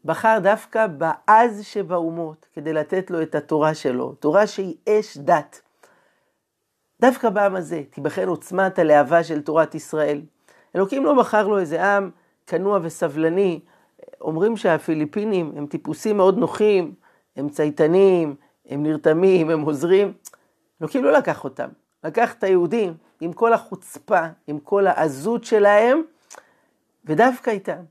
בחר 0.05 0.39
דווקא 0.43 0.87
בעז 0.87 1.65
שבאומות 1.65 2.47
כדי 2.55 2.73
לתת 2.73 3.11
לו 3.11 3.23
את 3.23 3.35
התורה 3.35 3.75
שלו, 3.75 4.13
תורה 4.13 4.47
שהיא 4.47 4.75
אש 4.89 5.17
דת. 5.17 5.61
דווקא 7.01 7.31
בעם 7.31 7.57
הזה 7.57 7.83
תיבחן 7.91 8.29
עוצמת 8.29 8.79
הלהבה 8.79 9.25
של 9.25 9.43
תורת 9.43 9.75
ישראל. 9.75 10.21
אלוקים 10.77 11.05
לא 11.05 11.15
בחר 11.15 11.49
לו 11.49 11.59
איזה 11.59 11.85
עם 11.85 12.11
כנוע 12.47 12.79
וסבלני. 12.83 13.61
אומרים 14.21 14.57
שהפיליפינים 14.57 15.53
הם 15.57 15.67
טיפוסים 15.67 16.17
מאוד 16.17 16.39
נוחים, 16.39 16.95
הם 17.37 17.49
צייתנים, 17.49 18.35
הם 18.69 18.83
נרתמים, 18.83 19.51
הם 19.51 19.61
עוזרים. 19.61 20.13
אלוקים 20.83 21.05
לא 21.05 21.13
לקח 21.13 21.45
אותם, 21.45 21.69
לקח 22.05 22.35
את 22.35 22.45
היהודים 22.45 22.95
עם 23.21 23.33
כל 23.33 23.53
החוצפה, 23.53 24.27
עם 24.47 24.59
כל 24.59 24.87
העזות 24.87 25.45
שלהם, 25.45 26.03
ודווקא 27.05 27.51
איתם. 27.51 27.83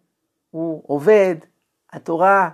הוא 0.52 0.84
עובד, 0.88 1.36
התורה 1.92 2.50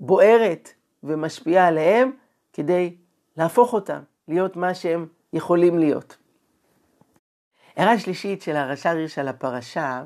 בוערת 0.00 0.68
ומשפיעה 1.02 1.68
עליהם 1.68 2.12
כדי 2.52 2.96
להפוך 3.36 3.72
אותם 3.72 4.00
להיות 4.28 4.56
מה 4.56 4.74
שהם 4.74 5.06
יכולים 5.32 5.78
להיות. 5.78 6.16
הערה 7.76 7.98
שלישית 7.98 8.42
של 8.42 8.56
הרש"ר 8.56 8.96
הירש 8.96 9.18
על 9.18 9.28
הפרשה, 9.28 10.04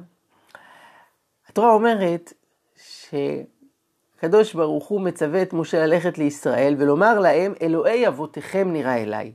התורה 1.48 1.72
אומרת 1.72 2.32
שקדוש 2.76 4.54
ברוך 4.54 4.86
הוא 4.86 5.00
מצווה 5.00 5.42
את 5.42 5.52
משה 5.52 5.86
ללכת 5.86 6.18
לישראל 6.18 6.74
ולומר 6.78 7.18
להם, 7.18 7.54
אלוהי 7.62 8.08
אבותיכם 8.08 8.72
נראה 8.72 9.02
אליי. 9.02 9.32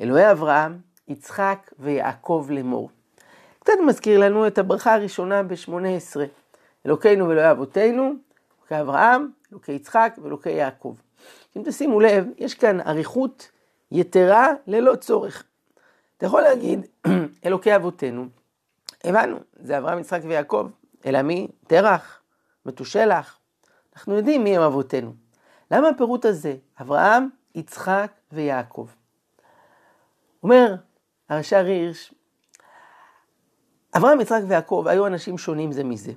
אלוהי 0.00 0.30
אברהם, 0.30 0.78
יצחק 1.08 1.72
ויעקב 1.78 2.46
לאמור. 2.50 2.90
קצת 3.58 3.72
מזכיר 3.86 4.20
לנו 4.20 4.46
את 4.46 4.58
הברכה 4.58 4.94
הראשונה 4.94 5.42
ב-18. 5.42 6.20
אלוקינו 6.86 7.28
ואלוהי 7.28 7.50
אבותינו, 7.50 8.12
אלוקי 8.60 8.80
אברהם, 8.80 9.30
אלוקי 9.52 9.72
יצחק 9.72 10.16
ואלוקי 10.22 10.50
יעקב. 10.50 10.94
אם 11.56 11.62
תשימו 11.64 12.00
לב, 12.00 12.26
יש 12.38 12.54
כאן 12.54 12.80
אריכות 12.80 13.50
יתרה 13.92 14.48
ללא 14.66 14.96
צורך. 14.96 15.44
אתה 16.16 16.26
יכול 16.26 16.42
להגיד, 16.42 16.86
אלוקי 17.46 17.76
אבותינו, 17.76 18.26
הבנו, 19.04 19.36
זה 19.56 19.78
אברהם, 19.78 19.98
יצחק 19.98 20.20
ויעקב, 20.24 20.68
אלא 21.06 21.22
מי? 21.22 21.48
תרח, 21.66 22.20
מתושלח. 22.66 23.38
אנחנו 23.96 24.16
יודעים 24.16 24.44
מי 24.44 24.56
הם 24.56 24.62
אבותינו. 24.62 25.12
למה 25.70 25.88
הפירוט 25.88 26.24
הזה? 26.24 26.56
אברהם, 26.80 27.28
יצחק 27.54 28.10
ויעקב. 28.32 28.88
אומר 30.42 30.74
הרש"ר 31.28 31.64
הירש, 31.64 32.14
אברהם, 33.96 34.20
יצחק 34.20 34.40
ויעקב 34.48 34.84
היו 34.88 35.06
אנשים 35.06 35.38
שונים 35.38 35.72
זה 35.72 35.84
מזה. 35.84 36.12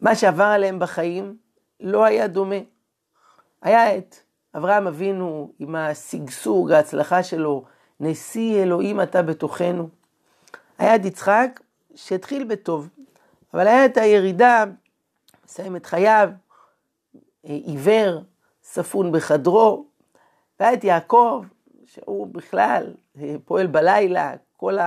מה 0.00 0.14
שעבר 0.14 0.44
עליהם 0.44 0.78
בחיים 0.78 1.36
לא 1.80 2.04
היה 2.04 2.26
דומה. 2.26 2.56
היה 3.62 3.98
את 3.98 4.16
אברהם 4.56 4.86
אבינו 4.86 5.52
עם 5.58 5.74
השגשוג, 5.74 6.70
ההצלחה 6.70 7.22
שלו, 7.22 7.64
נשיא 8.00 8.62
אלוהים 8.62 9.00
אתה 9.00 9.22
בתוכנו. 9.22 9.88
היה 10.78 10.96
את 10.96 11.04
יצחק 11.04 11.60
שהתחיל 11.94 12.44
בטוב, 12.44 12.88
אבל 13.54 13.66
היה 13.66 13.84
את 13.84 13.96
הירידה, 13.96 14.64
מסיים 15.44 15.76
את 15.76 15.86
חייו, 15.86 16.30
עיוור, 17.42 18.22
ספון 18.62 19.12
בחדרו, 19.12 19.86
והיה 20.60 20.74
את 20.74 20.84
יעקב, 20.84 21.44
שהוא 21.94 22.26
בכלל 22.26 22.94
פועל 23.44 23.66
בלילה, 23.66 24.32
כל 24.56 24.78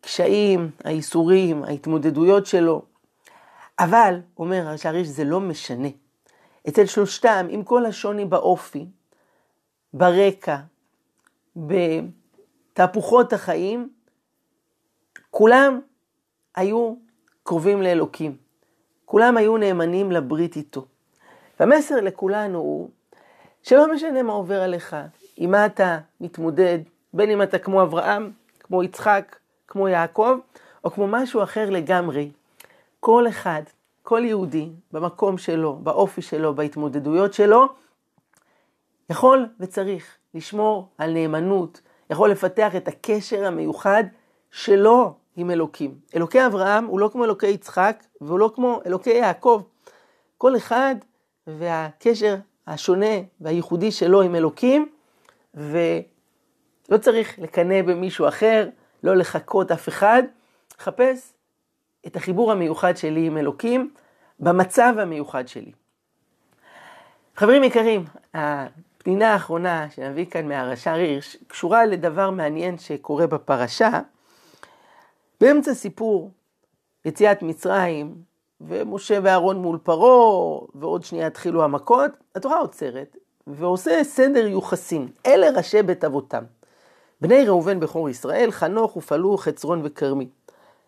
הקשיים, 0.00 0.70
האיסורים, 0.84 1.64
ההתמודדויות 1.64 2.46
שלו. 2.46 2.82
אבל, 3.78 4.20
אומר 4.38 4.68
השעריש, 4.68 5.08
זה 5.08 5.24
לא 5.24 5.40
משנה. 5.40 5.88
אצל 6.68 6.86
שלושתם, 6.86 7.46
עם 7.50 7.62
כל 7.62 7.86
השוני 7.86 8.24
באופי, 8.24 8.86
ברקע, 9.94 10.56
בתהפוכות 11.56 13.32
החיים, 13.32 13.90
כולם 15.30 15.80
היו 16.56 16.94
קרובים 17.42 17.82
לאלוקים. 17.82 18.36
כולם 19.04 19.36
היו 19.36 19.56
נאמנים 19.56 20.12
לברית 20.12 20.56
איתו. 20.56 20.86
והמסר 21.60 22.00
לכולנו 22.00 22.58
הוא 22.58 22.90
שלא 23.62 23.94
משנה 23.94 24.22
מה 24.22 24.32
עובר 24.32 24.62
עליך, 24.62 24.96
עם 25.40 25.50
מה 25.50 25.66
אתה 25.66 25.98
מתמודד, 26.20 26.78
בין 27.12 27.30
אם 27.30 27.42
אתה 27.42 27.58
כמו 27.58 27.82
אברהם, 27.82 28.30
כמו 28.60 28.82
יצחק, 28.82 29.36
כמו 29.68 29.88
יעקב, 29.88 30.38
או 30.84 30.90
כמו 30.90 31.06
משהו 31.06 31.42
אחר 31.42 31.70
לגמרי. 31.70 32.30
כל 33.00 33.28
אחד, 33.28 33.62
כל 34.02 34.22
יהודי, 34.24 34.68
במקום 34.92 35.38
שלו, 35.38 35.76
באופי 35.76 36.22
שלו, 36.22 36.54
בהתמודדויות 36.54 37.34
שלו, 37.34 37.68
יכול 39.10 39.46
וצריך 39.60 40.16
לשמור 40.34 40.88
על 40.98 41.12
נאמנות 41.12 41.80
יכול 42.10 42.30
לפתח 42.30 42.76
את 42.76 42.88
הקשר 42.88 43.44
המיוחד 43.44 44.04
שלו 44.50 45.14
עם 45.36 45.50
אלוקים. 45.50 45.94
אלוקי 46.14 46.46
אברהם 46.46 46.84
הוא 46.84 47.00
לא 47.00 47.10
כמו 47.12 47.24
אלוקי 47.24 47.46
יצחק 47.46 48.04
והוא 48.20 48.38
לא 48.38 48.50
כמו 48.54 48.80
אלוקי 48.86 49.10
יעקב. 49.10 49.62
כל 50.38 50.56
אחד 50.56 50.94
והקשר 51.46 52.36
השונה 52.66 53.16
והייחודי 53.40 53.92
שלו 53.92 54.22
עם 54.22 54.34
אלוקים, 54.34 54.88
ולא 55.58 56.98
צריך 57.00 57.38
לקנא 57.38 57.82
במישהו 57.82 58.28
אחר, 58.28 58.68
לא 59.02 59.16
לחכות 59.16 59.70
אף 59.70 59.88
אחד, 59.88 60.22
לחפש 60.78 61.32
את 62.06 62.16
החיבור 62.16 62.52
המיוחד 62.52 62.96
שלי 62.96 63.26
עם 63.26 63.36
אלוקים 63.36 63.90
במצב 64.40 64.94
המיוחד 64.98 65.48
שלי. 65.48 65.72
חברים 67.36 67.64
יקרים, 67.64 68.04
הפנינה 68.34 69.32
האחרונה 69.32 69.90
שנביא 69.90 70.26
כאן 70.26 70.48
מהרש"ר 70.48 70.94
הירש 70.94 71.36
קשורה 71.46 71.86
לדבר 71.86 72.30
מעניין 72.30 72.78
שקורה 72.78 73.26
בפרשה. 73.26 74.00
באמצע 75.40 75.74
סיפור 75.74 76.30
יציאת 77.04 77.42
מצרים, 77.42 78.14
ומשה 78.60 79.18
ואהרון 79.22 79.56
מול 79.56 79.78
פרעה, 79.82 80.60
ועוד 80.74 81.04
שנייה 81.04 81.26
התחילו 81.26 81.64
המכות, 81.64 82.10
התורה 82.34 82.58
עוצרת 82.58 83.16
ועושה 83.48 84.04
סדר 84.04 84.46
יוחסין. 84.46 85.08
אלה 85.26 85.50
ראשי 85.50 85.82
בית 85.82 86.04
אבותם. 86.04 86.44
בני 87.20 87.44
ראובן 87.46 87.80
בכור 87.80 88.08
ישראל, 88.08 88.50
חנוך 88.50 88.96
ופלוך, 88.96 89.44
חצרון 89.44 89.80
וכרמי. 89.84 90.28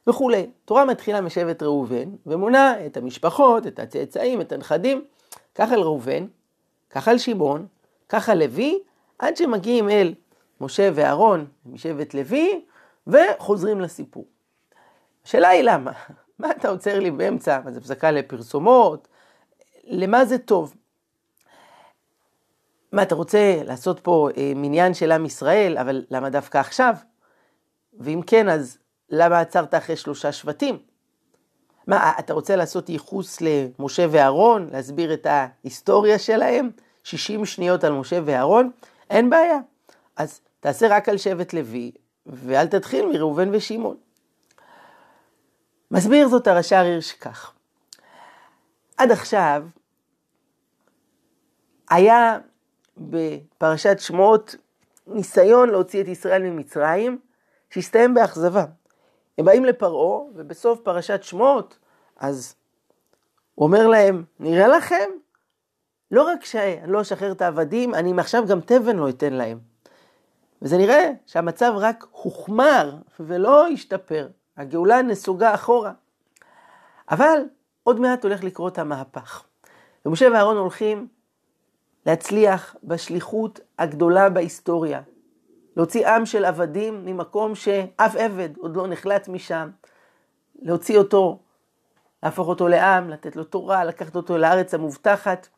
וכולי. 0.07 0.51
תורה 0.65 0.85
מתחילה 0.85 1.21
משבט 1.21 1.63
ראובן, 1.63 2.11
ומונה 2.27 2.87
את 2.87 2.97
המשפחות, 2.97 3.67
את 3.67 3.79
הצאצאים, 3.79 4.41
את 4.41 4.53
הנכדים, 4.53 5.05
כך 5.55 5.73
על 5.73 5.81
ראובן, 5.81 6.27
כך 6.91 7.09
על 7.09 7.19
שמעון, 7.19 7.67
כך 8.09 8.29
על 8.29 8.39
לוי, 8.39 8.79
עד 9.19 9.37
שמגיעים 9.37 9.91
אל 9.91 10.15
משה 10.61 10.91
ואהרון 10.95 11.47
משבט 11.67 12.15
לוי, 12.15 12.65
וחוזרים 13.07 13.81
לסיפור. 13.81 14.25
השאלה 15.25 15.49
היא 15.49 15.63
למה? 15.63 15.93
מה 16.39 16.51
אתה 16.51 16.69
עוצר 16.69 16.99
לי 16.99 17.11
באמצע? 17.11 17.61
מה 17.65 17.71
זה 17.71 17.79
הפסקה 17.79 18.11
לפרסומות? 18.11 19.09
למה 19.85 20.25
זה 20.25 20.39
טוב? 20.39 20.75
מה, 22.93 23.03
אתה 23.03 23.15
רוצה 23.15 23.61
לעשות 23.65 24.01
פה 24.01 24.29
אה, 24.37 24.53
מניין 24.57 24.95
של 24.95 25.13
עם 25.13 25.27
ישראל, 25.27 25.79
אבל 25.79 26.05
למה 26.11 26.31
דווקא 26.31 26.59
עכשיו? 26.59 26.95
ואם 27.99 28.21
כן, 28.27 28.49
אז 28.49 28.79
למה 29.11 29.41
עצרת 29.41 29.75
אחרי 29.75 29.97
שלושה 29.97 30.33
שבטים? 30.33 30.79
מה, 31.87 32.13
אתה 32.19 32.33
רוצה 32.33 32.57
לעשות 32.57 32.89
ייחוס 32.89 33.39
למשה 33.41 34.07
ואהרון, 34.11 34.69
להסביר 34.73 35.15
את 35.15 35.27
ההיסטוריה 35.27 36.19
שלהם? 36.19 36.71
60 37.05 37.47
שניות 37.47 37.85
על 37.85 37.93
משה 37.93 38.21
ואהרון? 38.25 38.71
אין 39.11 39.31
בעיה. 39.31 39.59
אז 40.17 40.41
תעשה 40.61 40.89
רק 40.91 41.09
על 41.09 41.19
שבט 41.19 41.53
לוי, 41.53 41.93
ואל 42.27 42.67
תתחיל 42.67 43.07
מראובן 43.07 43.55
ושמעון. 43.55 43.97
מסביר 45.91 46.29
זאת 46.29 46.47
הרש"ר 46.47 46.77
הירש 46.77 47.13
כך. 47.13 47.53
עד 48.97 49.11
עכשיו 49.11 49.65
היה 51.91 52.39
בפרשת 53.01 54.01
שמות 54.01 54.55
ניסיון 55.07 55.71
להוציא 55.71 56.03
את 56.03 56.09
ישראל 56.09 56.43
ממצרים, 56.43 57.19
שהסתיים 57.71 58.15
באכזבה. 58.15 58.65
הם 59.39 59.45
באים 59.45 59.65
לפרעה, 59.65 60.21
ובסוף 60.35 60.81
פרשת 60.81 61.23
שמות, 61.23 61.79
אז 62.17 62.55
הוא 63.55 63.67
אומר 63.67 63.87
להם, 63.87 64.25
נראה 64.41 64.69
לכם? 64.69 65.11
לא 66.11 66.23
רק 66.23 66.45
שאני 66.45 66.93
לא 66.93 67.01
אשחרר 67.01 67.33
את 67.33 67.43
העבדים, 67.43 67.95
אני 67.95 68.13
מעכשיו 68.13 68.47
גם 68.47 68.61
תבן 68.61 68.97
לא 68.97 69.09
אתן 69.09 69.33
להם. 69.33 69.59
וזה 70.63 70.79
נראה 70.79 71.11
שהמצב 71.27 71.73
רק 71.77 72.07
הוחמר 72.11 72.97
ולא 73.21 73.69
השתפר. 73.69 74.29
הגאולה 74.57 75.03
נסוגה 75.03 75.55
אחורה. 75.55 75.93
אבל 77.11 77.43
עוד 77.83 78.01
מעט 78.01 78.25
הולך 78.25 78.45
לקרות 78.45 78.79
המהפך. 78.79 79.45
ומשה 80.07 80.29
ואהרון 80.33 80.57
הולכים 80.57 81.09
להצליח 82.07 82.77
בשליחות 82.85 83.61
הגדולה 83.79 84.29
בהיסטוריה. 84.29 85.01
להוציא 85.77 86.09
עם 86.09 86.27
של 86.27 86.45
עבדים 86.45 87.05
ממקום 87.05 87.55
שאף 87.55 88.17
עבד 88.17 88.57
עוד 88.59 88.77
לא 88.77 88.87
נחלט 88.87 89.29
משם. 89.29 89.71
להוציא 90.63 90.99
אותו, 90.99 91.39
להפוך 92.23 92.49
אותו 92.49 92.69
לעם, 92.69 93.11
לתת 93.11 93.37
לו 93.37 93.45
תורה, 93.45 93.85
לקחת 93.85 94.17
אותו 94.17 94.39
לארץ 94.39 94.75
המובטחת. 94.75 95.49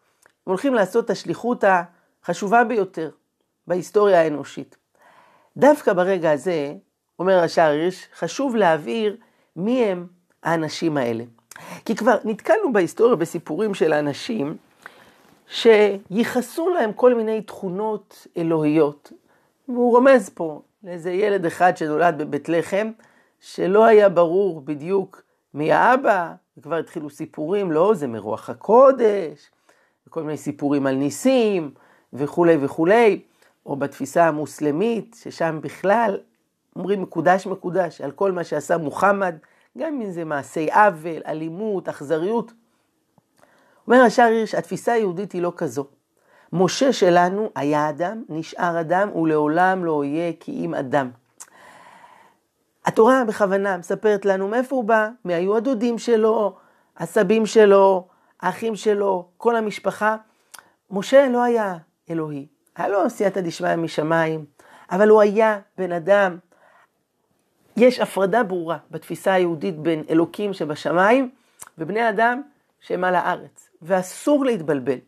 הם 0.47 0.51
הולכים 0.51 0.75
לעשות 0.75 1.05
את 1.05 1.11
השליחות 1.11 1.65
החשובה 2.23 2.65
ביותר 2.65 3.11
בהיסטוריה 3.67 4.21
האנושית. 4.21 4.77
דווקא 5.57 5.93
ברגע 5.93 6.31
הזה, 6.31 6.75
אומר 7.19 7.39
השער 7.39 7.71
הירש, 7.71 8.09
חשוב 8.15 8.57
להבהיר 8.57 9.17
מי 9.57 9.85
הם 9.85 10.07
האנשים 10.43 10.97
האלה. 10.97 11.25
כי 11.85 11.97
כבר 11.97 12.19
נתקלנו 12.25 12.73
בהיסטוריה 12.73 13.17
בסיפורים 13.17 13.75
של 13.75 13.93
האנשים 13.93 14.57
שייחסו 15.53 16.69
להם 16.69 16.93
כל 16.93 17.15
מיני 17.15 17.43
תכונות 17.43 18.27
אלוהיות. 18.37 19.13
והוא 19.69 19.93
רומז 19.93 20.29
פה 20.29 20.63
לאיזה 20.85 21.11
ילד 21.11 21.47
אחד 21.47 21.77
שנולד 21.77 22.19
בבית 22.19 22.49
לחם, 22.49 22.91
שלא 23.41 23.85
היה 23.85 24.09
ברור 24.09 24.61
בדיוק 24.61 25.23
מי 25.55 25.73
האבא, 25.73 26.33
וכבר 26.59 26.77
התחילו 26.77 27.11
סיפורים, 27.11 27.73
לא, 27.73 27.95
זה 27.95 28.07
מרוח 28.07 28.51
הקודש, 28.51 29.51
וכל 30.07 30.23
מיני 30.23 30.37
סיפורים 30.37 30.87
על 30.87 30.95
ניסים, 30.95 31.71
וכולי 32.13 32.57
וכולי, 32.61 33.23
או 33.67 33.77
בתפיסה 33.77 34.29
המוסלמית, 34.29 35.17
ששם 35.23 35.59
בכלל 35.63 36.19
אומרים 36.77 37.03
מקודש 37.03 37.47
מקודש 37.47 38.01
על 38.01 38.11
כל 38.11 38.33
מה 38.33 38.45
שעשה 38.45 38.77
מוחמד, 38.79 39.35
גם 39.79 40.01
אם 40.03 40.11
זה 40.11 40.25
מעשי 40.25 40.71
עוול, 40.71 41.23
אלימות, 41.27 41.89
אכזריות. 41.89 42.53
אומר 43.87 44.03
השאר 44.03 44.25
הירש, 44.25 44.55
התפיסה 44.55 44.93
היהודית 44.93 45.33
היא 45.33 45.43
לא 45.43 45.53
כזו. 45.57 45.87
משה 46.53 46.93
שלנו 46.93 47.51
היה 47.55 47.89
אדם, 47.89 48.23
נשאר 48.29 48.81
אדם, 48.81 49.17
ולעולם 49.17 49.85
לא 49.85 50.05
יהיה 50.05 50.33
כי 50.41 50.53
אם 50.53 50.75
אדם. 50.75 51.11
התורה 52.85 53.25
בכוונה 53.25 53.77
מספרת 53.77 54.25
לנו 54.25 54.49
מאיפה 54.49 54.77
הוא 54.77 54.85
בא, 54.85 55.09
מי 55.25 55.35
היו 55.35 55.57
הדודים 55.57 55.99
שלו, 55.99 56.57
הסבים 56.97 57.47
שלו, 57.47 58.09
האחים 58.41 58.77
שלו, 58.77 59.29
כל 59.37 59.57
המשפחה. 59.57 60.17
משה 60.91 61.29
לא 61.29 61.43
היה 61.43 61.77
אלוהי, 62.11 62.47
היה 62.77 62.89
לו 62.89 63.11
סייעתא 63.11 63.41
דשמיא 63.41 63.77
משמיים, 63.77 64.45
אבל 64.91 65.09
הוא 65.09 65.21
היה 65.21 65.59
בן 65.79 65.93
אדם 65.93 66.39
יש 67.77 68.01
הפרדה 68.01 68.43
ברורה 68.43 68.77
בתפיסה 68.91 69.33
היהודית 69.33 69.79
בין 69.79 70.05
אלוקים 70.11 70.53
שבשמיים 70.53 71.31
ובני 71.79 72.09
אדם 72.09 72.43
שהם 72.83 73.05
על 73.05 73.15
הארץ, 73.15 73.71
ואסור 73.83 74.45
להתבלבל. 74.45 74.99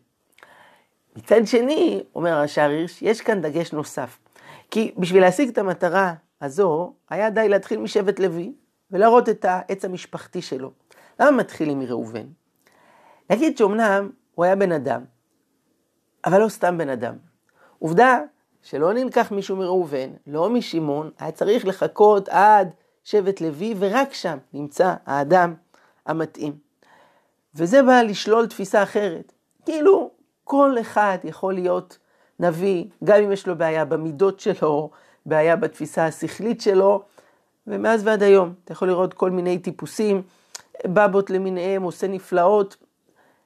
מצד 1.15 1.45
שני, 1.45 2.03
אומר 2.15 2.29
הרש"ר 2.29 2.69
הירש, 2.69 3.01
יש 3.01 3.21
כאן 3.21 3.41
דגש 3.41 3.73
נוסף. 3.73 4.19
כי 4.71 4.93
בשביל 4.97 5.21
להשיג 5.21 5.49
את 5.49 5.57
המטרה 5.57 6.13
הזו, 6.41 6.93
היה 7.09 7.29
די 7.29 7.49
להתחיל 7.49 7.79
משבט 7.79 8.19
לוי 8.19 8.53
ולהראות 8.91 9.29
את 9.29 9.45
העץ 9.45 9.85
המשפחתי 9.85 10.41
שלו. 10.41 10.71
למה 11.19 11.31
מתחילים 11.31 11.79
מראובן? 11.79 12.25
להגיד 13.29 13.57
שאומנם 13.57 14.09
הוא 14.35 14.45
היה 14.45 14.55
בן 14.55 14.71
אדם, 14.71 15.03
אבל 16.25 16.41
לא 16.41 16.49
סתם 16.49 16.77
בן 16.77 16.89
אדם. 16.89 17.15
עובדה 17.79 18.19
שלא 18.61 18.93
נלקח 18.93 19.31
מישהו 19.31 19.57
מראובן, 19.57 20.09
לא 20.27 20.49
משמעון, 20.49 21.11
היה 21.19 21.31
צריך 21.31 21.65
לחכות 21.67 22.29
עד 22.29 22.73
שבט 23.03 23.41
לוי, 23.41 23.75
ורק 23.79 24.13
שם 24.13 24.37
נמצא 24.53 24.93
האדם 25.05 25.53
המתאים. 26.05 26.64
וזה 27.55 27.83
בא 27.83 28.01
לשלול 28.01 28.47
תפיסה 28.47 28.83
אחרת. 28.83 29.33
כאילו, 29.65 30.11
כל 30.43 30.75
אחד 30.81 31.17
יכול 31.23 31.53
להיות 31.53 31.97
נביא, 32.39 32.85
גם 33.03 33.21
אם 33.21 33.31
יש 33.31 33.47
לו 33.47 33.57
בעיה 33.57 33.85
במידות 33.85 34.39
שלו, 34.39 34.89
בעיה 35.25 35.55
בתפיסה 35.55 36.05
השכלית 36.05 36.61
שלו, 36.61 37.01
ומאז 37.67 38.07
ועד 38.07 38.23
היום 38.23 38.53
אתה 38.63 38.71
יכול 38.71 38.87
לראות 38.87 39.13
כל 39.13 39.31
מיני 39.31 39.59
טיפוסים, 39.59 40.21
בבות 40.85 41.29
למיניהם, 41.29 41.83
עושה 41.83 42.07
נפלאות, 42.07 42.77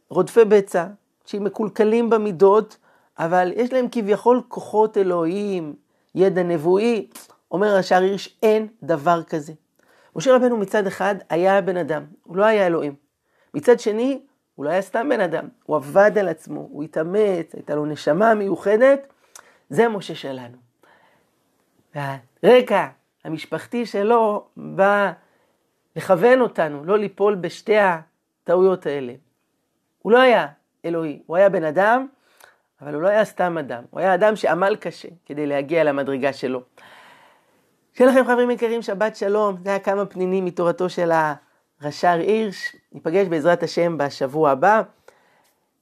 רודפי 0.09 0.45
בצע, 0.45 0.85
שהם 1.25 1.43
מקולקלים 1.43 2.09
במידות, 2.09 2.77
אבל 3.19 3.51
יש 3.55 3.73
להם 3.73 3.85
כביכול 3.91 4.41
כוחות 4.47 4.97
אלוהיים, 4.97 5.73
ידע 6.15 6.43
נבואי. 6.43 7.07
אומר 7.51 7.75
השער 7.75 8.01
הירש, 8.01 8.37
אין 8.43 8.67
דבר 8.83 9.23
כזה. 9.23 9.53
משה 10.15 10.35
רבנו 10.35 10.57
מצד 10.57 10.87
אחד 10.87 11.15
היה 11.29 11.61
בן 11.61 11.77
אדם, 11.77 12.03
הוא 12.23 12.37
לא 12.37 12.45
היה 12.45 12.67
אלוהים. 12.67 13.08
מצד 13.53 13.79
שני, 13.79 14.21
הוא 14.55 14.65
לא 14.65 14.69
היה 14.69 14.81
סתם 14.81 15.09
בן 15.09 15.21
אדם, 15.21 15.47
הוא 15.63 15.75
עבד 15.75 16.17
על 16.17 16.27
עצמו, 16.27 16.67
הוא 16.71 16.83
התאמץ, 16.83 17.55
הייתה 17.55 17.75
לו 17.75 17.85
נשמה 17.85 18.33
מיוחדת, 18.33 19.13
זה 19.69 19.87
משה 19.87 20.15
שלנו. 20.15 20.57
והרקע 21.95 22.87
המשפחתי 23.25 23.85
שלו 23.85 24.47
בא 24.57 25.11
לכוון 25.95 26.41
אותנו, 26.41 26.85
לא 26.85 26.97
ליפול 26.97 27.35
בשתי 27.35 27.75
הטעויות 27.77 28.85
האלה. 28.85 29.13
הוא 30.01 30.11
לא 30.11 30.21
היה 30.21 30.47
אלוהי, 30.85 31.21
הוא 31.25 31.37
היה 31.37 31.49
בן 31.49 31.63
אדם, 31.63 32.07
אבל 32.81 32.93
הוא 32.93 33.01
לא 33.01 33.07
היה 33.07 33.25
סתם 33.25 33.57
אדם, 33.57 33.83
הוא 33.89 33.99
היה 33.99 34.13
אדם 34.13 34.35
שעמל 34.35 34.75
קשה 34.75 35.07
כדי 35.25 35.47
להגיע 35.47 35.83
למדרגה 35.83 36.33
שלו. 36.33 36.61
שיהיה 37.93 38.11
לכם 38.11 38.23
חברים 38.23 38.51
יקרים, 38.51 38.81
שבת 38.81 39.15
שלום. 39.15 39.55
זה 39.63 39.69
היה 39.69 39.79
כמה 39.79 40.05
פנינים 40.05 40.45
מתורתו 40.45 40.89
של 40.89 41.11
הרש"ר 41.81 42.07
הירש. 42.07 42.75
ניפגש 42.91 43.27
בעזרת 43.27 43.63
השם 43.63 43.97
בשבוע 43.97 44.51
הבא. 44.51 44.81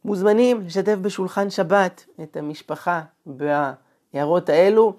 מוזמנים 0.06 0.62
לשתף 0.62 0.96
בשולחן 1.02 1.50
שבת 1.50 2.06
את 2.24 2.38
המשפחה 2.38 3.02
בהערות 3.26 4.50
האלו. 4.50 4.94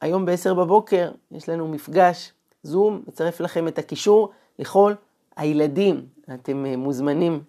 היום 0.00 0.24
ב-10 0.26 0.54
בבוקר 0.54 1.10
יש 1.32 1.48
לנו 1.48 1.68
מפגש 1.68 2.32
זום, 2.62 3.02
אצרף 3.08 3.40
לכם 3.40 3.68
את 3.68 3.78
הקישור 3.78 4.30
לכל 4.58 4.94
הילדים. 5.36 6.06
אתם 6.34 6.64
מוזמנים 6.66 7.42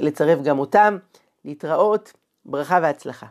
לצרף 0.00 0.42
גם 0.42 0.58
אותם. 0.58 0.98
להתראות, 1.44 2.12
ברכה 2.44 2.78
והצלחה. 2.82 3.26